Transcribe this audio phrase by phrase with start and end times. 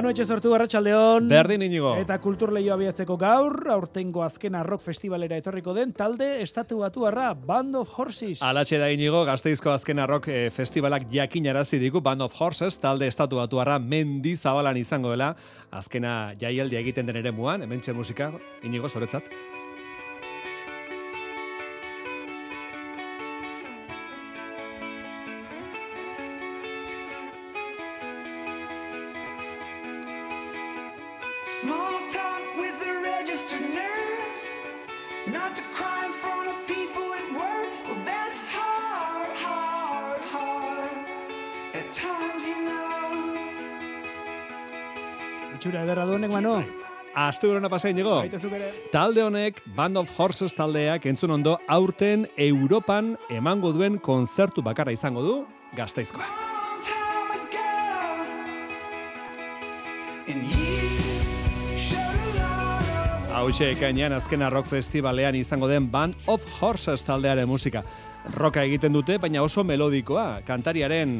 [0.00, 1.26] Manu etxe sortu Arratsaldeon.
[1.28, 1.90] Berdin inigo.
[2.00, 7.76] Eta kultur lehioa abiatzeko gaur, aurtengo azkena rock festivalera etorriko den talde estatu batuarra Band
[7.82, 8.40] of Horses.
[8.40, 13.44] Alatxe da inigo, gazteizko azkena rock eh, festivalak jakinarazi digu Band of Horses, talde estatu
[13.44, 15.34] batuarra mendi zabalan izango dela,
[15.68, 18.32] azkena jaialdi egiten den ere muan, hemen musika,
[18.64, 19.28] inigo, zoretzat.
[45.60, 46.54] Itxura ederra duenek, Manu.
[47.20, 47.68] Aste burona.
[47.68, 48.70] Baitezuk ere.
[48.88, 55.20] Talde honek, Band of Horses taldeak entzun ondo, aurten Europan emango duen konzertu bakarra izango
[55.20, 55.34] du,
[55.76, 56.24] gazteizkoa.
[63.36, 67.84] Hauxe ekainean azkena rock festivalean izango den Band of Horses taldearen musika.
[68.28, 70.42] Roka egiten dute, baina oso melodikoa.
[70.46, 71.14] Kantariaren,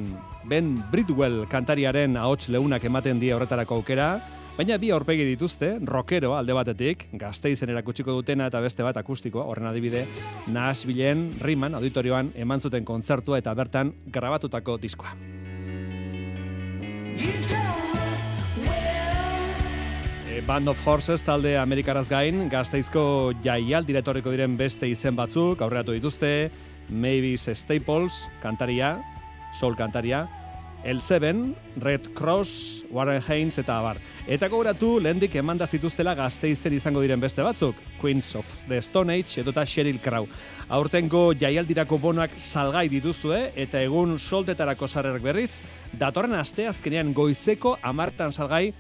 [0.45, 4.11] Ben Bridwell kantariaren ahots leunak ematen die horretarako aukera,
[4.57, 9.71] baina bi aurpegi dituzte, rockero alde batetik, gazteizen erakutsiko dutena eta beste bat akustikoa, horren
[9.71, 10.05] adibide,
[10.53, 15.17] Nashvilleen, Riman, auditorioan, eman zuten kontzertua eta bertan grabatutako diskoa.
[20.31, 25.97] E, Band of Horses talde Amerikaraz gain, gazteizko jaial diretorriko diren beste izen batzuk, aurreatu
[25.97, 26.51] dituzte,
[26.89, 29.01] Mavis Staples, kantaria,
[29.59, 30.29] soul kantaria,
[30.83, 33.99] El Seven, Red Cross, Warren Haynes eta abar.
[34.27, 39.43] Eta gogoratu, lehendik emanda zituztela gazteizten izango diren beste batzuk, Queens of the Stone Age
[39.43, 40.29] edota Sheryl Crow.
[40.69, 45.51] Aurtengo jaialdirako bonoak salgai dituzue eta egun soltetarako sarrerak berriz,
[45.93, 48.71] datorren aste azkenean goizeko amartan salgai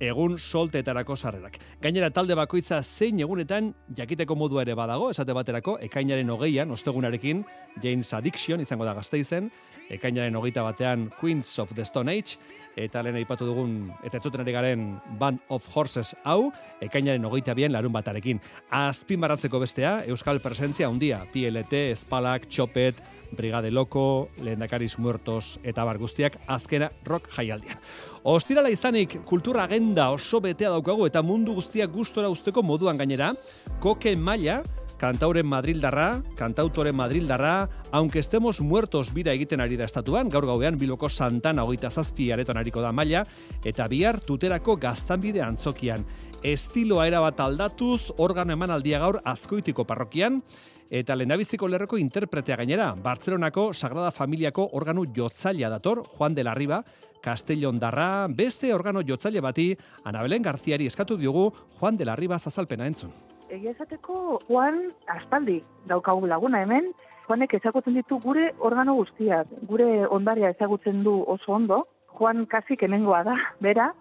[0.00, 1.58] egun solteetarako sarrerak.
[1.82, 7.44] Gainera talde bakoitza zein egunetan jakiteko modua ere badago, esate baterako, ekainaren hogeian, ostegunarekin,
[7.82, 9.50] James Addiction izango da gazteizen,
[9.90, 12.38] ekainaren hogeita batean Queens of the Stone Age,
[12.76, 14.86] eta lehen aipatu dugun, eta etzuten ari garen
[15.20, 16.50] Band of Horses hau,
[16.82, 18.40] ekainaren hogeita bien larun batarekin.
[18.70, 22.98] Azpin baratzeko bestea, Euskal Presentzia handia, PLT, Espalak, Txopet,
[23.36, 27.78] Brigade Loko, Lehendakariz Muertos eta bar guztiak azkena rock jaialdian.
[28.24, 33.34] Ostirala izanik kultura agenda oso betea daukagu eta mundu guztiak gustora usteko moduan gainera,
[33.80, 34.62] koke maila,
[34.98, 41.10] kantauren madrildarra, kantautoren madrildarra, aunque estemos muertos bira egiten ari da estatuan, gaur gauean Bilboko
[41.10, 43.24] Santana hogeita zazpi areton ariko da maila,
[43.64, 46.06] eta bihar tuterako gaztanbide antzokian.
[46.44, 50.42] Estiloa erabat aldatuz, organo emanaldia gaur azkoitiko parrokian,
[50.90, 56.84] eta lehendabiziko lerroko interpretea gainera, Bartzelonako Sagrada Familiako organu jotzailea dator, Juan de la Riba,
[57.22, 62.86] Castellon darra, beste organo jotzaile bati, Anabelen Garziari eskatu diogu Juan de la Riba zazalpena
[62.86, 63.12] entzun.
[63.48, 66.92] Egia esateko Juan aspaldi daukagu laguna hemen,
[67.24, 71.86] Juanek ezagutzen ditu gure organo guztiak, gure ondaria ezagutzen du oso ondo,
[72.18, 73.92] Juan kasik hemengoa da, bera,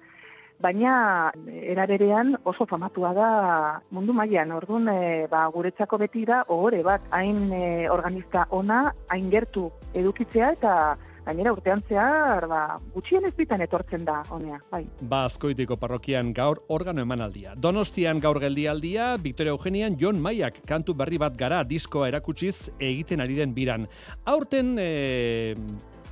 [0.63, 3.29] baina era berean oso famatua da
[3.91, 4.53] mundu mailan.
[4.55, 10.53] Orduan, e, ba, guretzako beti da ohore bat, hain e, organista ona, hain gertu edukitzea
[10.55, 10.75] eta
[11.23, 12.61] gainera urtean zehar, ba,
[12.95, 14.83] gutxien ez bitan etortzen da honea, bai.
[15.01, 17.55] Ba, azkoitiko parrokian gaur organo emanaldia.
[17.55, 23.39] Donostian gaur geldialdia, Victoria Eugenian Jon Maiak kantu berri bat gara diskoa erakutsiz egiten ari
[23.39, 23.87] den biran.
[24.27, 25.55] Aurten, e,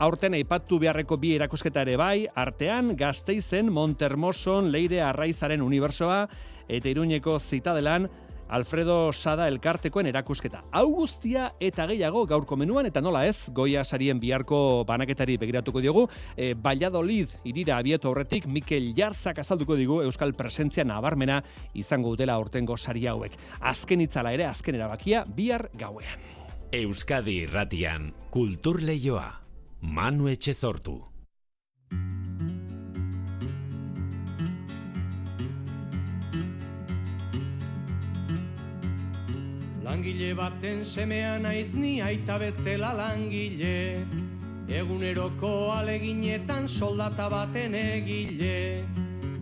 [0.02, 6.26] aurten aipatu beharreko bi erakusketa ere bai, artean Gasteizen, Montermoson, Leire Arraizaren unibersoa
[6.68, 8.08] eta Iruñeko zitadelan
[8.52, 10.64] Alfredo Sada elkartekoen erakusketa.
[10.76, 16.08] Hau guztia eta gehiago gaurko menuan eta nola ez, goia sarien biharko banaketari begiratuko diogu,
[16.36, 21.40] e, Valladolid irira abietu aurretik Mikel Jarzak azalduko digu Euskal Presentzia nabarmena
[21.74, 23.38] izango dutela aurtengo sari hauek.
[23.62, 26.26] Azken itzala ere, azken erabakia, bihar gauean.
[26.72, 29.41] Euskadi irratian kultur leioa.
[29.82, 30.94] Manu etxe sortu.
[39.84, 44.06] Langile baten semea naiz ni aita bezala langile.
[44.70, 48.86] Eguneroko aleginetan soldata baten egile.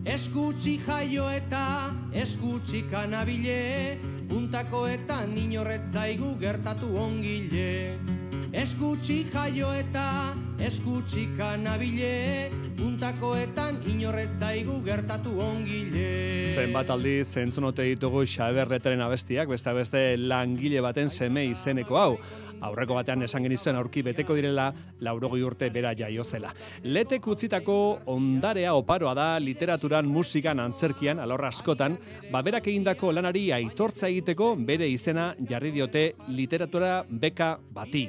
[0.04, 3.98] Eskutsi jaio eta eskutsi kanabile.
[4.30, 8.19] Puntakoetan inorretzaigu gertatu ongile
[8.50, 16.50] Eskutsi jaio eta eskutsi kanabile Puntakoetan inorretzaigu gertatu ongile.
[16.58, 22.16] Zenbat aldi zentzunote ditugu Xaberretaren abestiak, beste beste langile baten seme izeneko hau.
[22.60, 24.66] Aurreko batean esan genizuen aurki beteko direla
[25.00, 26.50] laurogoi urte bera jaio zela.
[26.82, 31.96] Letek utzitako ondarea oparoa da literaturan, musikan, antzerkian, alor askotan,
[32.32, 38.08] ba berak egindako lanari aitortza egiteko bere izena jarri diote literatura beka bati.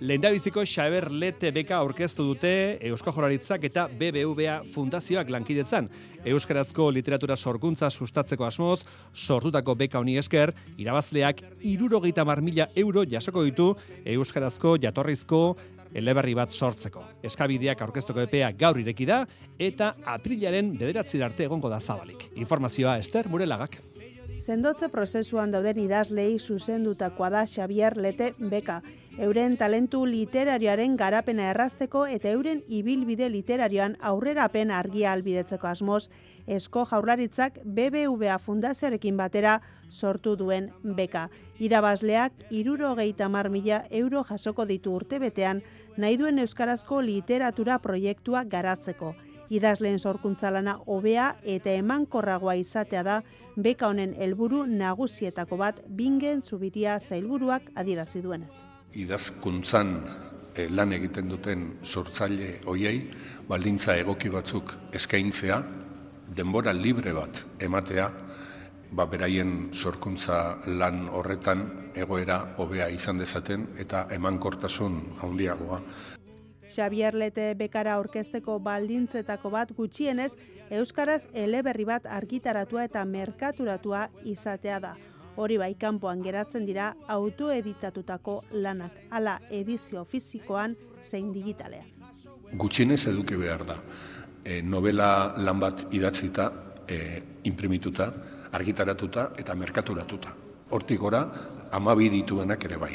[0.00, 2.50] Lehendabiziko Xaber Lete beka aurkeztu dute
[2.88, 5.88] Eusko Joraritzak eta BBVA fundazioak lankidetzan.
[6.24, 8.82] Euskarazko literatura sorkuntza sustatzeko asmoz,
[9.14, 15.56] sortutako beka honi esker, irabazleak irurogeita mila euro jasoko ditu Euskarazko jatorrizko
[15.94, 17.04] eleberri bat sortzeko.
[17.22, 19.24] Eskabideak aurkezteko epea gaur ireki da
[19.58, 22.30] eta aprilaren bederatzi arte egongo da zabalik.
[22.34, 23.78] Informazioa Ester Murelagak.
[24.44, 28.82] Sendotze prozesuan dauden idazlei zuzendutakoa da Xavier Lete Beka.
[29.16, 36.08] Euren talentu literarioaren garapena errazteko eta euren ibilbide literarioan aurrerapen argia albidetzeko asmoz,
[36.50, 41.28] esko jaurlaritzak BBVA fundazioarekin batera sortu duen beka.
[41.60, 45.62] Irabazleak iruro geita mila euro jasoko ditu urtebetean
[45.96, 49.14] nahi duen euskarazko literatura proiektua garatzeko.
[49.48, 53.22] Idazleen sorkuntza lana hobea eta emankorragoa izatea da
[53.54, 58.73] beka honen helburu nagusietako bat bingen zubiria zailburuak adierazi duenez.
[58.94, 59.94] Idazkuntzan
[60.54, 62.98] eh, lan egiten duten sortzaile hoiei
[63.48, 65.60] baldintza egoki batzuk eskaintzea,
[66.34, 68.08] denbora libre bat ematea,
[68.94, 71.64] ba beraien sorkuntza lan horretan
[71.94, 75.80] egoera hobea izan dezaten eta emankortasun handiagoa.
[76.64, 80.34] Xavier Lete bekara orkesteko baldintzetako bat gutxienez,
[80.70, 84.94] Euskaraz eleberri bat argitaratua eta merkaturatua izatea da.
[85.36, 91.88] Hori bai kanpoan geratzen dira autoeditatutako lanak, hala edizio fisikoan zein digitalean.
[92.54, 93.78] Gutxienez eduki behar da.
[94.44, 96.50] E, novela lan bat idatzita,
[96.86, 97.00] e,
[97.50, 98.12] imprimituta,
[98.52, 100.36] argitaratuta eta merkaturatuta.
[100.70, 101.24] Hortik gora,
[101.72, 102.94] amabi dituenak ere bai.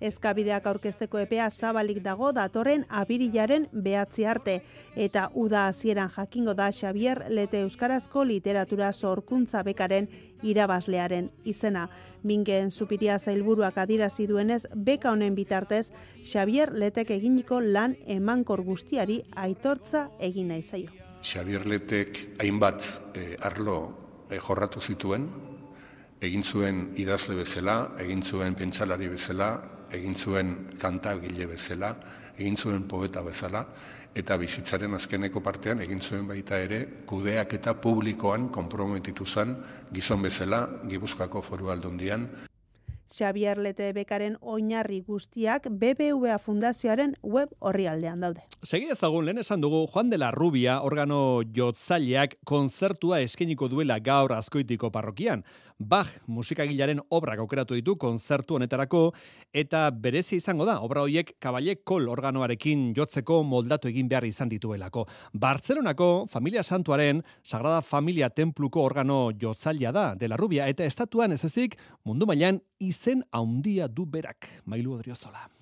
[0.00, 4.62] Eskabideak aurkezteko epea zabalik dago datorren abirilaren behatzi arte.
[4.96, 10.08] Eta uda hasieran jakingo da Xavier Lete Euskarazko literatura sorkuntza bekaren
[10.42, 11.88] irabazlearen izena.
[12.22, 15.90] Bingen supiria zailburuak adirazi duenez, beka honen bitartez,
[16.24, 20.90] Xavier Letek eginiko lan emankor guztiari aitortza egin nahi zaio.
[21.20, 23.78] Xavier Letek hainbat e, arlo
[24.30, 25.28] e, jorratu zituen,
[26.20, 29.54] egin zuen idazle bezala, egin zuen pentsalari bezala,
[29.92, 31.94] egin zuen kantagile bezala,
[32.36, 33.64] egin zuen poeta bezala,
[34.14, 39.54] eta bizitzaren azkeneko partean egin zuen baita ere kudeak eta publikoan konprometitu zen
[39.92, 42.26] gizon bezala Gipuzkoako foru aldundian.
[43.10, 48.44] Xavier Lete bekaren oinarri guztiak BBVA Fundazioaren web orrialdean daude.
[48.62, 54.34] Segi ezagun lehen esan dugu Juan de la Rubia organo jotzaileak konzertua eskeniko duela gaur
[54.36, 55.44] azkoitiko parrokian.
[55.78, 59.14] Bach musikagilaren obrak aukeratu ditu konzertu honetarako
[59.52, 65.06] eta berezi izango da obra hoiek Kaballe Kol organoarekin jotzeko moldatu egin behar izan dituelako.
[65.32, 71.44] Bartzelonako Familia Santuaren Sagrada Familia Templuko organo jotzailea da de la Rubia eta estatuan ez
[71.44, 74.48] ezik mundu mailan izen haundia du berak.
[74.64, 75.59] Mailu Odriozola.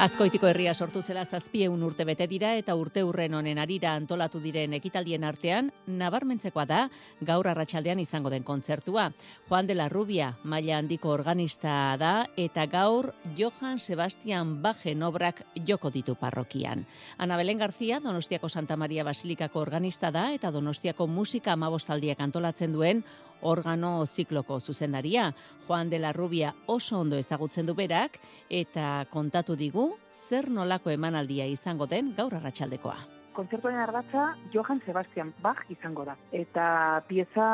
[0.00, 4.72] Azkoitiko herria sortu zela zazpieun urte bete dira eta urte urren honen arira antolatu diren
[4.78, 5.68] ekitaldien artean,
[6.00, 6.78] nabarmentzekoa da
[7.20, 9.10] gaur arratsaldean izango den kontzertua.
[9.50, 15.92] Juan de la Rubia, maila handiko organista da eta gaur Johan Sebastian Bajen obrak joko
[15.92, 16.86] ditu parrokian.
[17.18, 23.04] Ana Belen García, Donostiako Santa Maria Basilikako organista da eta Donostiako musika amabostaldiak antolatzen duen
[23.42, 25.32] organo zikloko zuzendaria.
[25.66, 28.18] Juan de la Rubia oso ondo ezagutzen du berak
[28.48, 32.96] eta kontatu digu zer nolako emanaldia izango den gaur arratsaldekoa.
[33.32, 36.16] Kontzertuaren ardatza Johann Sebastian Bach izango da.
[36.32, 37.46] Eta pieza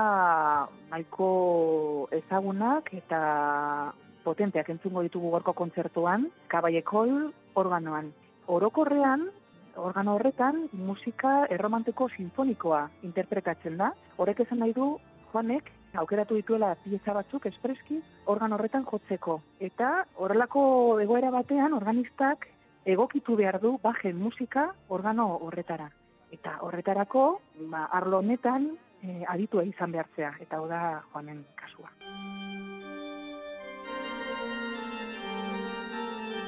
[0.91, 3.93] nahiko ezagunak eta
[4.25, 8.11] potenteak entzungo ditugu gorko kontzertuan, kabaiekol organoan.
[8.51, 9.29] Orokorrean,
[9.77, 13.93] organo horretan musika erromantiko sinfonikoa interpretatzen da.
[14.17, 14.97] Horrek esan nahi du
[15.31, 19.41] Juanek aukeratu dituela pieza batzuk espreski organ horretan jotzeko.
[19.61, 22.49] Eta horrelako egoera batean organistak
[22.87, 25.91] egokitu behar du bajen musika organo horretara.
[26.33, 27.27] Eta horretarako,
[27.71, 28.71] ba, arlo honetan
[29.03, 31.93] e, aditua izan behartzea, eta hau da Juanen kasua.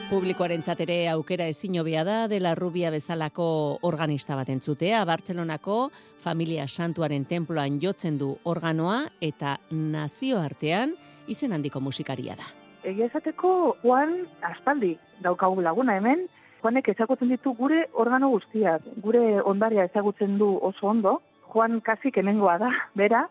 [0.09, 5.05] Publikoaren ere aukera ezin hobea da dela rubia bezalako organista bat entzutea.
[5.05, 5.91] Bartzelonako
[6.25, 10.95] familia santuaren temploan jotzen du organoa eta nazioartean
[11.29, 12.49] izen handiko musikaria da.
[12.85, 16.25] Egia esateko Juan aspaldi daukagu laguna hemen,
[16.63, 21.19] Juanek ezagutzen ditu gure organo guztiak, gure ondaria ezagutzen du oso ondo,
[21.53, 23.27] Juan kasi kemengoa da, bera,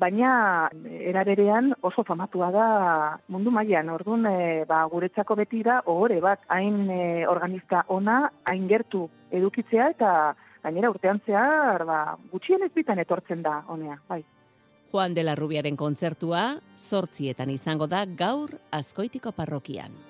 [0.00, 0.32] baina
[0.88, 2.66] era berean oso famatua da
[3.28, 3.92] mundu mailan.
[3.92, 9.90] Orduan, e, ba, guretzako beti da ohore bat hain e, organista ona, hain gertu edukitzea
[9.94, 10.12] eta
[10.64, 12.02] gainera urtean zehar, ba,
[12.32, 14.22] gutxien ez bitan etortzen da honea, bai.
[14.90, 20.09] Juan de la Rubiaren kontzertua, sortzietan izango da gaur askoitiko parrokian.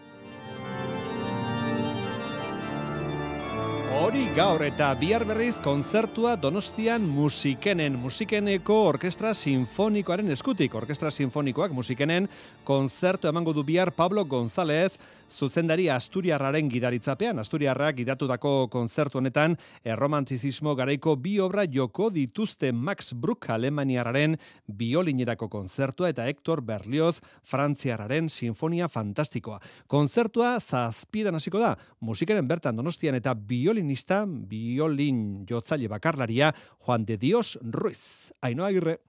[3.90, 10.76] Hori gaur eta bihar berriz kontzertua Donostian musikenen, musikeneko orkestra sinfonikoaren eskutik.
[10.78, 12.28] Orkestra sinfonikoak musikenen
[12.62, 14.94] kontzertu emango du bihar Pablo González,
[15.30, 17.38] zuzendari Asturiarraren gidaritzapean.
[17.42, 26.10] Asturiarrak gidatutako kontzertu honetan erromantizismo garaiko bi obra joko dituzte Max Bruck Alemaniarraren biolinerako kontzertua
[26.14, 29.58] eta Hector Berlioz Frantziarraren sinfonia fantastikoa.
[29.86, 36.52] Kontzertua zazpidan hasiko da, musikenen bertan Donostian eta biolin violinista, violin jotzaile bakarlaria
[36.84, 38.32] Juan de Dios Ruiz.
[38.42, 39.00] Ainoa agirre.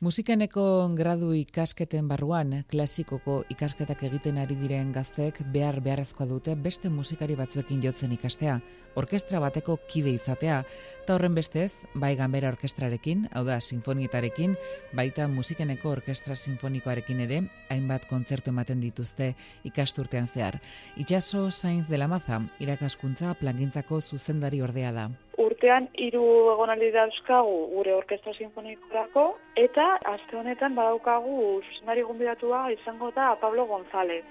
[0.00, 0.62] Musikeneko
[0.96, 7.82] gradu ikasketen barruan, klasikoko ikasketak egiten ari diren gazteek behar beharrezkoa dute beste musikari batzuekin
[7.84, 8.54] jotzen ikastea,
[8.96, 10.62] orkestra bateko kide izatea,
[11.02, 14.56] eta horren bestez, bai ganbera orkestrarekin, hau da, sinfonietarekin,
[14.96, 19.34] baita musikeneko orkestra sinfonikoarekin ere, hainbat kontzertu ematen dituzte
[19.68, 20.62] ikasturtean zehar.
[20.96, 25.10] Itxaso Sainz de la Maza, irakaskuntza plangintzako zuzendari ordea da
[25.44, 29.24] urtean hiru egonaldi dauzkagu gure orkestra sinfonikorako
[29.62, 31.36] eta aste honetan badaukagu
[31.68, 34.24] zuzendari gonbidatua izango da Pablo González.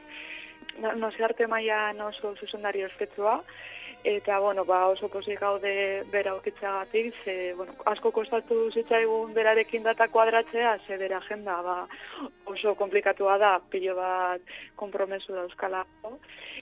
[0.79, 3.39] Naziarte mailan oso zuzendari ospetsua
[4.03, 10.07] eta bueno, ba, oso pozik gaude bera okitzagatik, ze bueno, asko kostatu zitzaigun berarekin data
[10.07, 11.87] kuadratzea, ze bera agenda ba,
[12.45, 14.41] oso komplikatua da, pilo bat
[14.75, 16.17] kompromesu dauzkalako.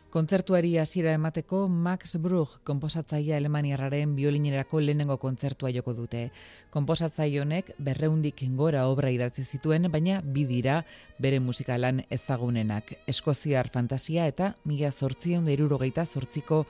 [0.10, 6.29] Kontzertuari hasiera emateko Max Bruch konposatzaile alemaniarraren biolinerako lehenengo kontzertua joko dute.
[6.72, 10.79] Konposatzaile honek berreundik gora obra idatzi zituen, baina bi dira
[11.20, 12.94] bere musikalan ezagunenak.
[13.06, 16.65] Eskoziar fantasia eta mila zortzion derurogeita zortziko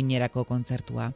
[0.00, 1.12] biolinerako kontzertua.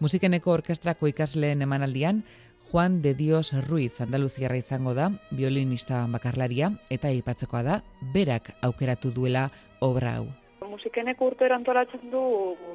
[0.00, 2.24] Musikeneko orkestrako ikasleen emanaldian,
[2.70, 9.50] Juan de Dios Ruiz Andaluziarra izango da, violinista bakarlaria, eta ipatzekoa da, berak aukeratu duela
[9.80, 10.45] obra hau
[10.76, 12.22] musikenek urtero antolatzen du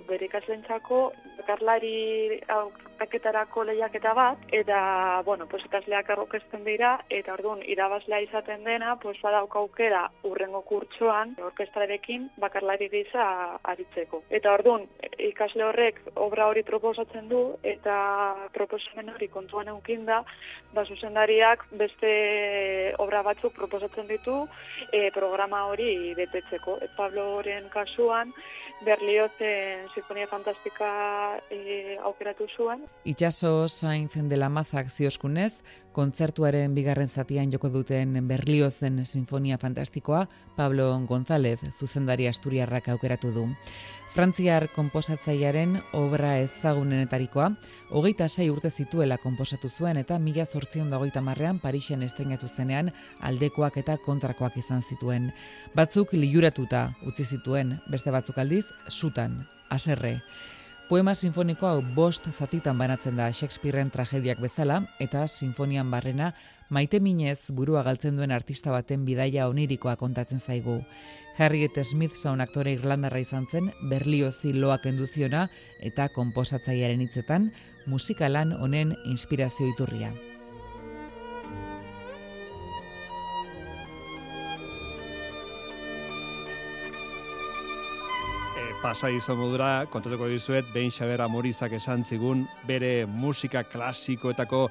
[0.09, 1.01] bere ikaslentzako
[1.37, 2.39] bakarlari
[3.01, 9.17] aketarako lehiaketa bat, eta, bueno, pues, ikasleak arrokesten dira, eta orduan irabazlea izaten dena, pues,
[9.23, 13.25] badauk aukera urrengo kurtsoan, orkestrarekin bakarlari gisa
[13.73, 14.21] aritzeko.
[14.29, 14.85] Eta orduan,
[15.31, 17.95] ikasle horrek obra hori proposatzen du, eta
[18.53, 20.21] proposamen hori kontuan eukin da,
[20.75, 22.13] ba, zuzendariak beste
[23.01, 24.43] obra batzuk proposatzen ditu
[24.91, 26.77] e, programa hori betetzeko.
[26.85, 28.33] Et Pablo horren kasuan,
[28.83, 32.81] Berliozen Sinfonia Fantastika e, aukeratu zuen.
[33.05, 35.61] Itxaso zaintzen dela mazak zioskunez,
[35.93, 43.45] kontzertuaren bigarren zatian joko duten Berliozen Sinfonia Fantastikoa, Pablo González, zuzendari asturiarrak aukeratu du.
[44.11, 47.45] Frantziar konposatzailearen obra ezagunenetarikoa,
[47.95, 52.91] hogeita sei urte zituela konposatu zuen eta mila zortzion dagoita marrean Parixen estrenatu zenean
[53.21, 55.29] aldekoak eta kontrakoak izan zituen.
[55.79, 60.17] Batzuk liuratuta utzi zituen, beste batzuk aldiz, sutan, aserre.
[60.91, 66.33] Poema sinfonikoa bost zatitan banatzen da Shakespeareen tragediak bezala, eta sinfonian barrena
[66.71, 70.79] maite minez burua galtzen duen artista baten bidaia onirikoa kontatzen zaigu.
[71.37, 75.47] Harriet Smith zaun aktore irlandarra izan zen, berliozi loak enduziona
[75.79, 77.51] eta komposatzaiaren hitzetan
[77.85, 80.13] musikalan honen inspirazio iturria.
[88.81, 94.63] pasa izo modura, kontatuko dizuet, behin xaber amorizak esan zigun, bere musika klasikoetako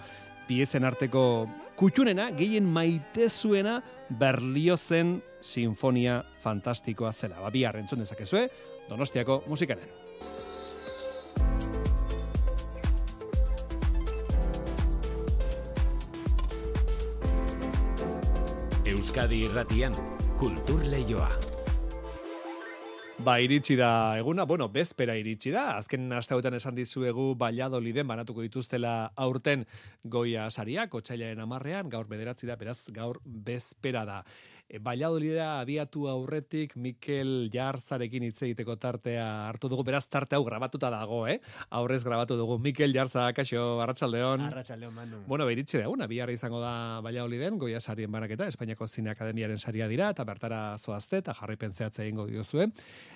[0.49, 1.23] piezen arteko
[1.81, 3.79] kutxunena, gehien maite zuena,
[4.19, 7.41] berliozen sinfonia fantastikoa zela.
[7.41, 8.49] Ba, bi harrentzun dezakezue,
[8.91, 9.89] donostiako musikanen.
[18.91, 19.97] Euskadi irratian,
[20.37, 21.50] kultur lehioa.
[23.21, 25.77] Ba, iritsi da eguna, bueno, bezpera iritsi da.
[25.77, 29.67] Azken asteutan esan dizuegu Valladoliden banatuko dituztela aurten
[30.05, 34.23] goia sariak, otsailaren amarrean, gaur bederatzi da, beraz, gaur bezpera da.
[34.71, 40.91] e, Valladolidera abiatu aurretik Mikel Jarzarekin hitz egiteko tartea hartu dugu, beraz tarte hau grabatuta
[40.95, 41.41] dago, eh?
[41.77, 42.59] Aurrez grabatu dugu.
[42.63, 44.47] Mikel Jarza, kaixo, Arratsaldeon.
[44.47, 45.23] Arratsaldeon, Manu.
[45.27, 49.89] Bueno, beiritxe da, una biharra izango da Valladoliden, goia sarien banaketa, Espainiako Zine Akademiaren saria
[49.91, 52.71] dira, eta bertara zoazte, eta jarraipen zehatza egingo diozue,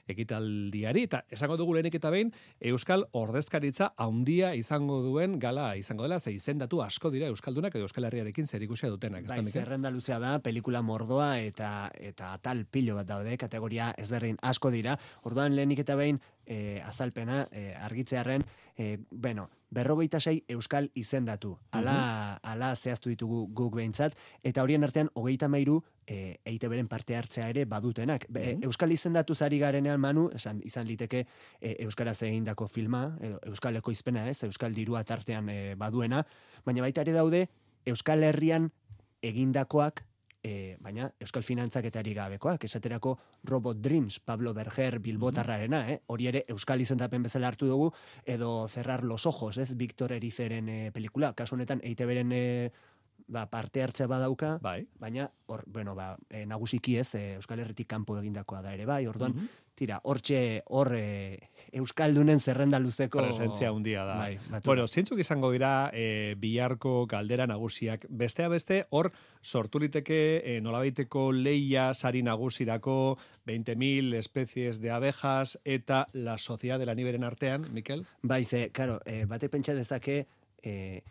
[0.09, 2.33] ekitaldiari, eta esango dugu lehenik eta behin,
[2.73, 8.09] Euskal Ordezkaritza handia izango duen gala izango dela, ze izendatu asko dira Euskaldunak edo Euskal
[8.09, 9.27] Herriarekin zer ikusia dutenak.
[9.29, 14.71] Bai, zerrenda luzea da, pelikula mordoa eta eta atal pilo bat daude, kategoria ezberdin asko
[14.75, 14.97] dira.
[15.25, 18.45] Orduan lehenik eta behin e, azalpena e, argitzearren,
[18.77, 21.57] e, bueno, berrogeita sei euskal izendatu.
[21.75, 27.17] Ala, ala zehaztu ditugu guk behintzat, eta horien artean hogeita mairu e, eite beren parte
[27.17, 28.27] hartzea ere badutenak.
[28.31, 31.25] Be, Euskal izendatu zari garenean manu, esan, izan liteke
[31.61, 36.25] e, Euskaraz egindako filma, edo Euskal ekoizpena ez, Euskal dirua tartean e, baduena,
[36.65, 37.47] baina baita ere daude
[37.91, 38.71] Euskal Herrian
[39.25, 40.05] egindakoak
[40.45, 43.15] E, baina Euskal Finantzaketari gabekoak, esaterako
[43.49, 46.03] Robot Dreams, Pablo Berger, Bilbotarrarena, eh?
[46.13, 47.87] hori ere Euskal izendapen bezala hartu dugu,
[48.29, 49.71] edo Cerrar los Ojos, ez?
[49.81, 52.45] Victor Erizeren e, pelikula, kasu honetan EITB-ren e,
[53.27, 54.87] ba, parte hartzea badauka, bai.
[55.01, 59.07] baina hor, bueno, ba, e, nagusiki ez, e, Euskal Herritik kanpo egindakoa da ere bai,
[59.07, 59.37] orduan,
[59.75, 63.19] tira, hortxe, hor e, Euskaldunen zerrenda luzeko...
[63.19, 64.15] presentzia handia da.
[64.21, 68.07] Bai, batu bueno, zeintzuk izango dira e, biharko galdera nagusiak.
[68.09, 69.11] Bestea beste, hor
[69.43, 73.17] sortu liteke e, nolabaiteko leia sari nagusirako
[73.51, 78.07] 20.000 especies de abejas eta la sociedad de la niberen artean, Mikel?
[78.23, 80.27] Bai, ze, karo, e, bate pentsa dezake
[80.63, 81.03] e,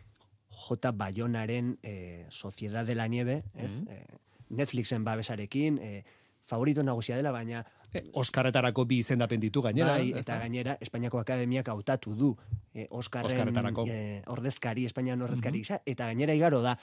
[0.54, 0.92] J.
[0.92, 3.80] Bayonaren e, Sociedad de la Nieve, ez?
[3.82, 3.88] Mhm.
[3.88, 4.06] E,
[4.50, 6.04] Netflixen babesarekin, e,
[6.42, 7.64] favorito nagusia dela, baina...
[8.12, 9.94] Oskarretarako bi izendapen ditu gainera.
[9.94, 12.32] Bai, eta gainera, Espainiako Akademiak hautatu du
[12.74, 13.54] e, Oskarren
[13.86, 16.74] e, ordezkari, Espainian ordezkari gisa, eta gainera igaro da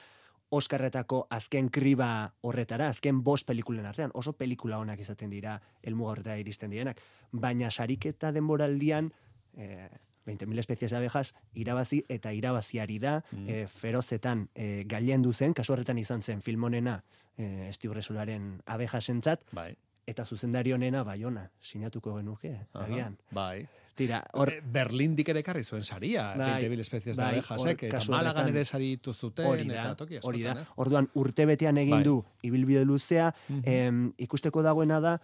[0.52, 6.42] Oskarretako azken kriba horretara, azken bost pelikulen artean, oso pelikula onak izaten dira elmuga horretara
[6.44, 7.00] iristen direnak,
[7.32, 9.14] baina sariketa denboraldian,
[9.56, 9.88] e,
[10.26, 13.50] 20.000 especies de abejas, irabazi eta irabaziari da, Mm.
[13.50, 17.04] e, ferozetan e, gailendu zen, kasu horretan izan zen filmonena
[17.38, 19.76] e, estiurresolaren abejasentzat, bai.
[20.08, 23.18] eta zuzendari honena baiona, sinatuko genuke, Aha, agian.
[23.32, 23.66] Bai.
[23.96, 27.68] Tira, hor, Eh, Berlindik ere ekarri zuen saria, Bai, 20.000 especies bai, de abejas, hor,
[27.70, 30.56] eh, eta Malagan ere saritu zuten, hori da, eta toki hori da.
[30.78, 32.04] Orduan urtebetean egin Bai.
[32.04, 33.62] du ibilbide luzea, Mhm.
[33.66, 35.22] em, ikusteko dagoena da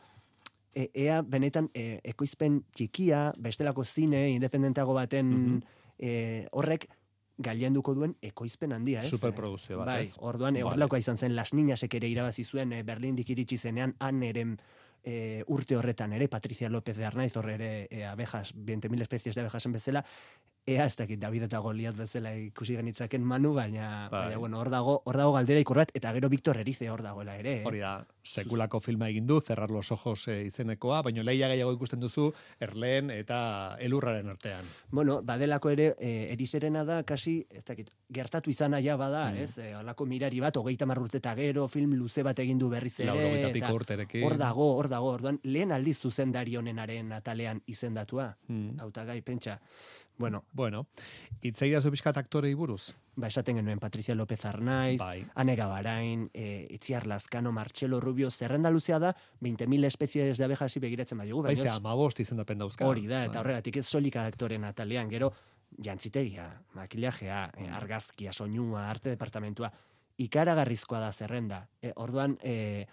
[0.78, 5.60] e, ea benetan e, ekoizpen txikia, bestelako zine independenteago baten Mhm.
[5.98, 6.88] e, horrek
[7.38, 9.10] gailenduko duen ekoizpen handia, ez?
[9.10, 10.16] Superprodukzio bat, bai, ez?
[10.18, 11.00] orduan Vale.
[11.00, 14.58] izan zen Las Niñasek ere irabazi zuen e, Berlindik iritsi zenean han eren
[15.04, 19.42] e, urte horretan ere, Patricia López de Arnaiz horre ere e, abejas, 20.000 especies de
[19.42, 20.04] abejasen bezala,
[20.68, 24.26] ea ez dakit David eta Goliat bezala ikusi genitzaken manu, baina, Bai.
[24.26, 27.38] baina bueno, hor dago, hor dago galdera ikur bat, eta gero Victor Erize hor dagoela
[27.40, 27.54] ere.
[27.62, 27.64] eh?
[27.66, 27.94] Hori da,
[28.28, 33.10] sekulako filma egin du, Cerrar los ojos eh, izenekoa, baina leia gehiago ikusten duzu Erleen
[33.16, 34.66] eta Elurraren artean.
[34.92, 39.38] Bueno, badelako ere, e, erizerena da, kasi, ez dakit, gertatu izan aia bada, Mm.
[39.48, 39.58] ez?
[39.60, 43.52] E, olako mirari bat, hogeita marrurte eta gero, film luze bat egin du berriz ere.
[43.56, 43.72] Eta.
[43.72, 48.80] Hor dago, hor dago, orduan, lehen aldiz zuzendari honenaren atalean izendatua, Mm.
[48.82, 49.62] hautagai pentsa.
[50.18, 50.88] Bueno, Bueno,
[51.42, 52.94] itzei da pixkat aktorei buruz.
[53.16, 55.26] ba, esaten genuen Patricia López Arnaiz, Bai.
[55.36, 61.18] Ane Gabarain, e, Itziar Lazkano, Martxelo Rubio, zerrenda luzea da, 20.000 especies de abejasi begiratzen
[61.18, 62.86] badiogu, Baize, baina ez- amabost izendapen dauzka.
[62.88, 63.40] Hori da, eta Bai.
[63.42, 65.32] horregatik ez solik aktoren atalean, gero
[65.78, 69.72] jantzitegia, makillajea, e, argazkia, soinua, arte departamentua,
[70.18, 71.68] ikaragarrizkoa da zerrenda.
[71.82, 72.88] E, orduan, e,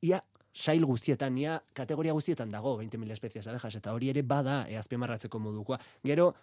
[0.00, 4.76] ia sail guztietan, ia kategoria guztietan dago 20.000 espezies abejas, eta hori ere bada e,
[4.76, 5.78] azpimarratzeko modukoa.
[6.04, 6.34] Gero,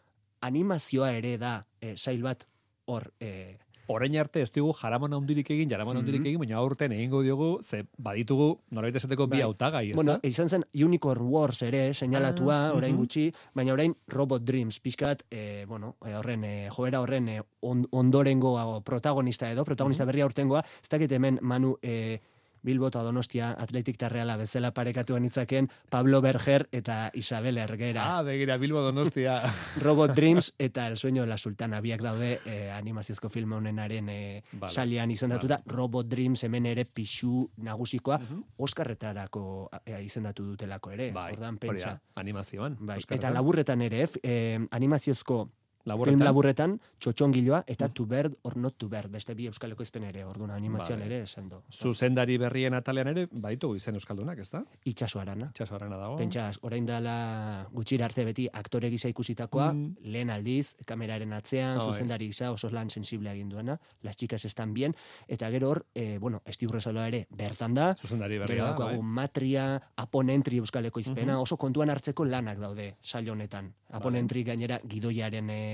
[0.42, 2.46] animazioa ere da e, sail bat
[2.90, 3.58] hor e,
[3.90, 6.28] Orain arte ez dugu jaramon handirik egin, jaramon handirik Mhm.
[6.30, 9.42] egin, baina aurten egingo diogu, ze baditugu, norbait esateko bi Bai.
[9.42, 10.20] hautagai, ez Bueno, da?
[10.30, 13.00] izan zen Unicorn Wars ere, seinalatua, Ah, orain mhm.
[13.02, 18.80] gutxi, baina orain Robot Dreams, pixkat, e, bueno, horren, e, joera horren e, on, ondorengo
[18.84, 22.20] protagonista edo, protagonista berria urtengoa, ez dakit hemen Manu e,
[22.62, 28.18] Bilbo eta Donostia Atletik eta Reala bezala parekatu nitzaken Pablo Berger eta Isabel Ergera.
[28.18, 29.42] Ah, begira, Bilbo Donostia.
[29.82, 34.44] Robot Dreams eta El sueño de la sultana biak daude eh, animaziozko film honenaren eh,
[34.54, 34.74] Vale.
[34.74, 35.62] salian izendatuta.
[35.66, 38.44] Robot Dreams hemen ere pixu nagusikoa Mhm.
[38.58, 41.12] Oskarretarako eh, izendatu dutelako ere.
[41.12, 42.00] Bai, Ordan pentsa.
[42.16, 42.76] animazioan.
[42.80, 45.50] Bai, eta laburretan ere, eh, animaziozko
[45.86, 46.14] Laburretan.
[46.20, 50.26] film laburretan, txotxongiloa eta to bird or not to bird, beste bi euskal ekoizpen ere,
[50.26, 51.64] orduan animazioan ere, sendo.
[51.72, 54.64] Zuzendari berrien atalean ere, baitu izen euskaldunak, ez da?
[54.86, 55.48] Itxaso arana.
[55.54, 56.18] Itxaso arana dago.
[56.18, 59.96] Pentsa, orain dela gutxira arte beti aktore gisa ikusitakoa, Mm.
[60.04, 61.86] lehen aldiz, kameraren atzean, Bai.
[61.88, 64.96] zuzendari gisa oso lan sensible egin duena, las chicas están bien,
[65.28, 69.00] eta gero hor, eh, bueno, Esti Urresola ere bertan da, Zuzendari berria da, bai.
[69.02, 71.42] matria, aponentri euskal ekoizpena, Mhm.
[71.42, 73.74] oso kontuan hartzeko lanak daude sail honetan.
[73.92, 75.69] Aponentri gainera gidoiaren e,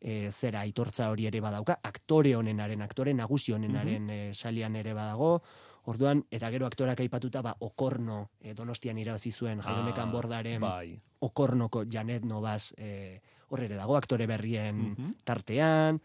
[0.00, 4.10] e, zera aitortza hori ere badauka, aktore honenaren, aktore nagusi honenaren Mhm.
[4.10, 5.42] e, sailean ere badago,
[5.88, 11.00] Orduan, eta gero aktorak aipatuta, ba, Okorno, e, Donostian irabazi zuen, Jaionekan Ah, bordaren, bai.
[11.24, 15.14] Okornoko Janet Novas, e, horre dago, aktore berrien Mhm.
[15.24, 16.02] tartean,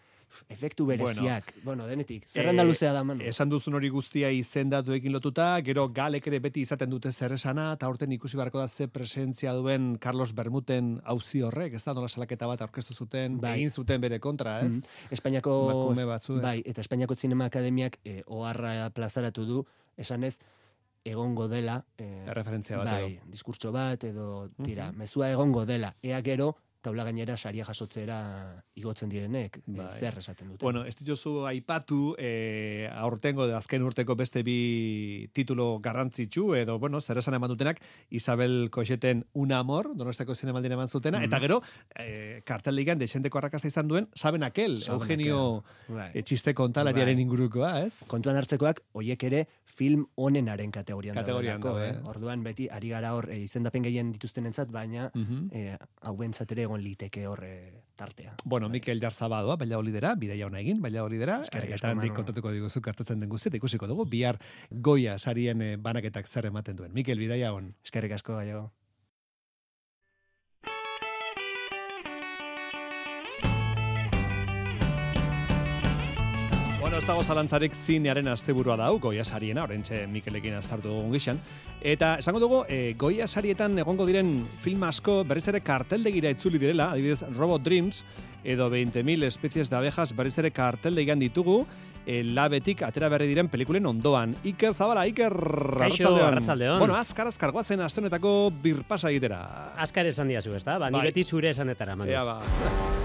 [0.49, 3.23] efektu bereziak, bueno, denetik, zerrenda Eh, luzea da, manu.
[3.23, 7.87] Esan duzun hori guztia izendatuekin lotuta, gero galek ere beti izaten dute zer esana, eta
[7.87, 12.47] horten ikusi beharko da ze presentzia duen Carlos Bermuten auzi horrek, ez da nola salaketa
[12.47, 13.57] bat aurkeztu zuten, Bai.
[13.59, 14.71] egin zuten bere kontra, ez?
[14.73, 14.81] Mhm.
[15.11, 16.41] Espainiako Emakume batzuek.
[16.41, 19.65] bai, eta Espainiako Zinema Akademiak e, oharra plazaratu du,
[19.97, 20.39] esanez
[21.05, 23.25] egongo dela e, Erreferentzia bat bai, edo.
[23.29, 24.97] diskurtso bat edo tira, Mhm.
[24.97, 25.95] mezua egongo dela.
[26.01, 28.17] Ea gero taula gainera saria jasotzera
[28.75, 29.87] igotzen direnek, e, Bai.
[29.87, 30.65] zer esaten dute.
[30.65, 37.17] Bueno, ez dituzu aipatu e, aurtengo azken urteko beste bi titulo garrantzitsu edo bueno, zer
[37.23, 41.25] esan eman dutenak Isabel Koxeten Un amor, Donostiako zinemaldien eman zutena Mhm.
[41.29, 41.61] eta gero
[41.95, 45.95] e, kartelligan desenteko arrakasta izan duen Saben aquel, Saben Eugenio aquel.
[45.95, 46.11] Bai.
[46.13, 47.23] e, txiste kontalariaren Bai.
[47.23, 48.03] ingurukoa, ez?
[48.07, 52.01] Kontuan hartzekoak, hoiek ere film onenaren kategorian Kategorian daudelako, daude, eh?
[52.03, 52.09] eh?
[52.09, 55.47] Orduan beti ari gara hor e, izendapen gehien dituztenentzat, baina Mhm.
[55.51, 58.35] e, hauentzat ere egon liteke hor e, tartea.
[58.43, 63.19] Bueno, Mikel Jarzabadoa, baila lidera, bidaia ona egin, baila asko, eta handik kontatuko diguzu kartatzen
[63.19, 64.39] den guztia, ikusiko dugu, bihar
[64.71, 66.93] goia sarien eh, banaketak zer ematen duen.
[66.93, 67.75] Mikel, bidaia on.
[67.83, 68.71] Eskerrik asko, gaiago.
[76.83, 81.37] Bueno, ez dago zalantzarik zinearen asteburua dau, goia sariena, orentxe Mikelekin astartu dugun gixan.
[81.79, 86.89] Eta esango dugu, e, goia sarietan egongo diren film asko berriz ere karteldegira itzuli direla,
[86.91, 88.01] adibidez Robot Dreams,
[88.43, 91.61] edo 20.000 especies de abejas berriz ere karteldegian ditugu,
[92.03, 94.35] e, labetik atera berri diren pelikulen ondoan.
[94.43, 95.37] Iker Zabala, Iker
[95.85, 96.83] Kaixo, arratsaldeon.
[96.83, 99.71] Bueno, azkar azkar guazen astonetako birpasa egitera.
[99.79, 100.75] Azkar esan diazu, ez da?
[100.83, 101.07] Ba, ni Bai.
[101.13, 102.11] beti zure esanetara, Manu.
[102.11, 102.41] Ea ba.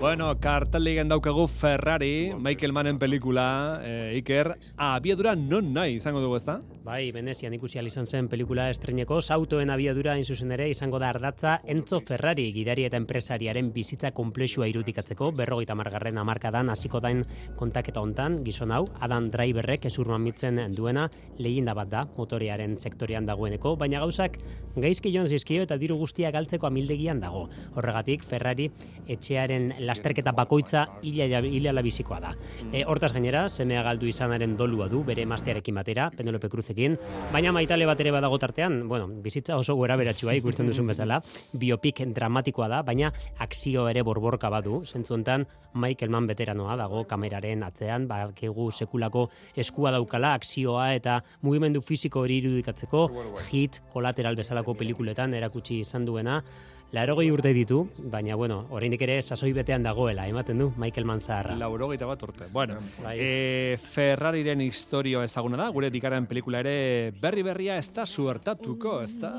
[0.00, 6.60] Bueno, karteldigen daukagu Ferrari, Michael Mannen pelikula, eh, Iker, abiadura non nahi izango dugu ezta?
[6.84, 11.60] Bai, Venezian ikusi izan zen pelikula estreineko, sautoen abiadura in zuzen ere izango da ardatza
[11.66, 17.24] Enzo Ferrari, gidari eta enpresariaren bizitza komplexua irudikatzeko, berrogeita margarren amarkadan hasiko dain
[17.56, 23.74] kontaketa hontan, gizon hau, Adam Driverrek ezurman mitzen duena, lehinda bat da, motorearen sektorean dagoeneko,
[23.76, 24.38] baina gauzak
[24.76, 27.48] gaizki joan zizkio eta diru guztia galtzeko amildegian dago.
[27.74, 28.70] Horregatik, Ferrari
[29.08, 32.32] etxearen lasterketa bakoitza hila, hila bizikoa da.
[32.72, 36.96] E, hortaz gainera, semea galdu izanaren dolua du, bere emaztearekin batera, Penelope Cruzekin,
[37.32, 41.20] baina maitale bat ere badago tartean, bueno, bizitza oso gora beratxua ikusten duzun bezala,
[41.52, 43.12] biopik dramatikoa da, baina
[43.44, 49.92] akzio ere borborka badu, zentzu hontan Michael Mann veteranoa dago kameraren atzean, bakigu sekulako eskua
[49.94, 53.04] daukala, akzioa eta mugimendu fisiko hori irudikatzeko,
[53.50, 56.42] hit, kolateral bezalako pelikuletan erakutsi izan duena,
[56.90, 61.56] Larogei urte ditu, baina bueno, oraindik ere sasoi betean dagoela, ematen du Michael Mann zaharra.
[61.60, 62.48] Laurogeita bat urte.
[62.52, 63.18] Bueno, Bai.
[63.20, 69.14] e, Ferrariren historio ezaguna da, gure dikaren pelikula ere berri berria ez da suertatuko, ez
[69.20, 69.34] da...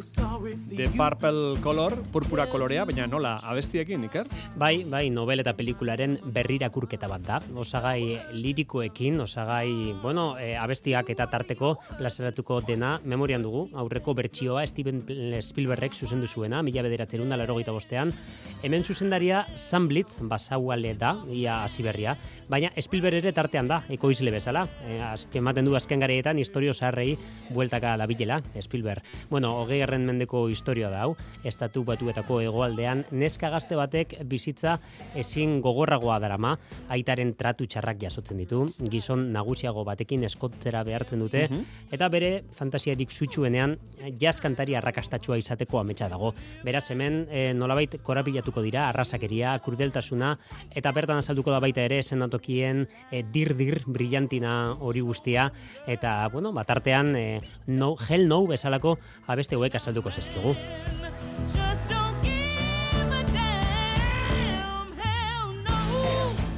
[0.00, 4.28] The Purple Color, purpura kolorea, baina nola, abestiekin, Iker?
[4.56, 7.38] Bai, bai, novel eta pelikularen berrirakurketa bat da.
[7.60, 13.66] Osagai lirikoekin, osagai, bueno, e, abestiak eta tarteko plazaratuko dena memorian dugu.
[13.76, 15.02] Aurreko bertsioa Steven
[15.44, 18.14] Spielbergek zuzendu zuena, mila bederatzen da larogeita bostean.
[18.62, 22.16] Hemen zuzendaria Sam Blitz, basauale da, ia hasi berria.
[22.48, 24.64] Baina Spielberg ere tartean da, ekoizle bezala.
[24.86, 27.18] E, azken ematen du azken gareetan historio zaharrei
[27.50, 29.04] bueltaka dabilela, Spielberg.
[29.28, 31.16] Bueno, hogei bigarren mendeko historia da hau.
[31.44, 34.76] Estatu batuetako hegoaldean neska gazte batek bizitza
[35.18, 36.56] ezin gogorragoa darama,
[36.88, 41.64] aitaren tratu txarrak jasotzen ditu, gizon nagusiago batekin eskotzera behartzen dute, Mhm.
[41.90, 43.76] eta bere fantasiarik sutsuenean
[44.18, 46.34] jazz kantari arrakastatsua izateko ametsa dago.
[46.64, 50.38] Beraz hemen e, nolabait korapilatuko dira arrasakeria, kurdeltasuna
[50.70, 55.50] eta bertan azalduko da baita ere esenatokien e, dir-dir brillantina hori guztia
[55.86, 60.54] eta bueno, batartean e, no, hell no bezalako abeste hauek azalduko zezkigu.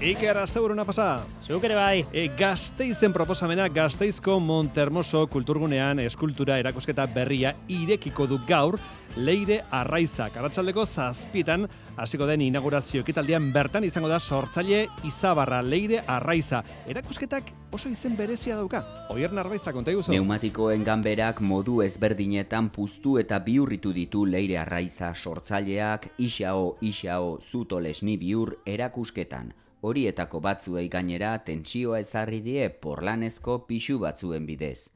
[0.03, 1.23] Iker, asteburuna pasa.
[1.47, 2.01] Zuk ere bai.
[2.11, 8.81] E, gazteizen proposamena gazteizko Montermoso kulturgunean eskultura erakusketa berria irekiko du gaur
[9.15, 10.35] Leire Arraizak.
[10.41, 16.65] Arratsaldeko zazpietan hasiko den inaugurazio ekitaldian bertan izango da sortzaile Izabarra Leire Arraiza.
[16.91, 18.83] Erakusketak oso izen berezia dauka.
[19.15, 20.11] Oier Narbaiza konta iguzu.
[20.11, 28.57] Neumatikoen ganberak modu ezberdinetan puztu eta biurritu ditu leire arraiza sortzaileak isao isao zutolesni biur
[28.67, 29.62] erakusketan.
[29.83, 34.91] Horietako batzuei gainera tentsioa ezarri die porlanezko pixu batzuen bidez.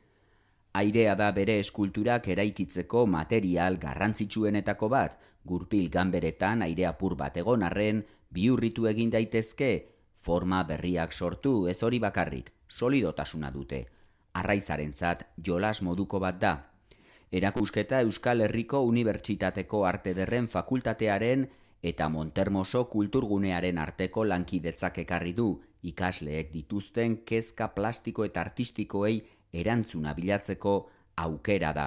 [0.80, 5.16] Airea da bere eskulturak eraikitzeko material garrantzitsuenetako bat,
[5.52, 9.72] gurpil ganberetan aire apur bat egon arren, biurritu egin daitezke,
[10.20, 13.82] forma berriak sortu ez hori bakarrik, solidotasuna dute.
[14.38, 16.54] Arraizarentzat jolas moduko bat da.
[17.32, 21.48] Erakusketa Euskal Herriko Unibertsitateko Arte Derren Fakultatearen
[21.86, 25.46] eta Montermoso Kulturgunearen arteko lankidetzak ekarri du
[25.86, 29.20] ikasleek dituzten kezka plastiko eta artistikoei
[29.52, 30.74] erantzuna bilatzeko
[31.26, 31.86] aukera da.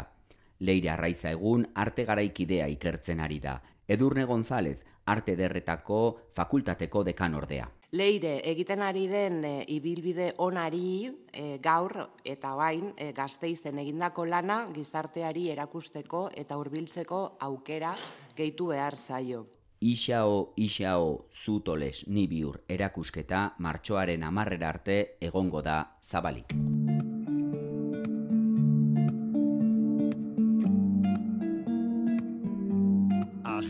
[0.59, 3.57] Leire Arraiza egun arte garaikidea ikertzen ari da.
[3.87, 5.99] Edurne González, arte derretako
[6.35, 7.67] fakultateko dekan ordea.
[7.91, 14.61] Leire, egiten ari den e, ibilbide onari e, gaur eta bain e, gazteizen egindako lana
[14.75, 17.95] gizarteari erakusteko eta hurbiltzeko aukera
[18.37, 19.47] gehitu behar zaio.
[19.79, 26.51] Isao, isao, zutoles, nibiur erakusketa martxoaren amarrera arte egongo da zabalik.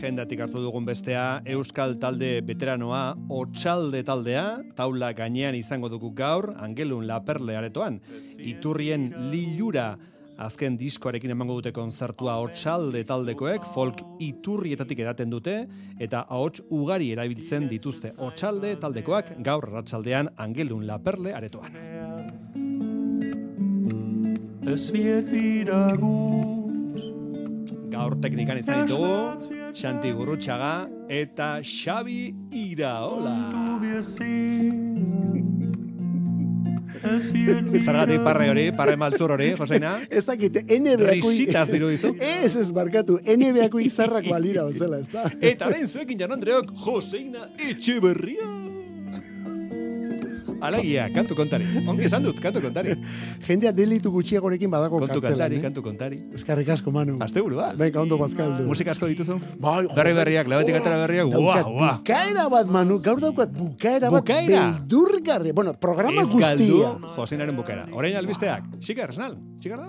[0.00, 7.06] agendatik hartu dugun bestea, Euskal Talde Veteranoa, Otsalde taldea, taula gainean izango dugu gaur, Angelun
[7.06, 8.00] Laperle aretoan,
[8.38, 9.98] iturrien lilura
[10.40, 15.56] azken diskoarekin emango dute konzertua Otsalde taldekoek, folk iturrietatik edaten dute,
[16.00, 21.76] eta ahots ugari erabiltzen dituzte Otsalde taldekoak gaur ratsaldean Angelun Laperle aretoan.
[24.70, 27.00] Es wird wieder gut.
[27.90, 33.34] Gaur teknikan izan ditugu, Xanti Gurrutxaga eta Xabi Iraola.
[37.00, 39.94] Zergatik parre hori, parre maltzur hori, Joseina?
[40.10, 41.10] Ez dakit, NBA-ko...
[41.10, 42.12] Risitas diru dizu.
[42.20, 45.28] Ez, ez, barkatu, NBA-ko izarrak balira, ozela, ez da?
[45.40, 48.59] Eta lehen zuekin Andreok, Joseina Etxeberria.
[50.60, 51.64] Alagia, kantu kontari.
[51.88, 52.94] Ongi esan dut, kantu kontari.
[53.48, 55.62] Jendea delitu gutxiagorekin badago Kontu kartzelan, kantari, eh?
[55.64, 56.18] kantu kontari.
[56.36, 57.16] Eskarrik asko, Manu.
[57.24, 57.78] Aste buru bat.
[57.80, 58.66] Venga, ondo bazkaldu.
[58.68, 59.38] Musika asko dituzu?
[59.58, 59.94] Bai, jo.
[59.96, 61.94] Berri berriak, lebetik atera berriak, guau, Daukat guau.
[62.00, 64.64] bukaera bat, Manu, gaur daukat bukaera bat Bukaera?
[64.84, 65.52] beldurgarri.
[65.56, 66.92] Bueno, programa guztia.
[67.16, 67.86] Joseinaren bukera.
[67.96, 68.68] Orain albisteak.
[68.84, 69.88] Xiker, esnal, xiker da?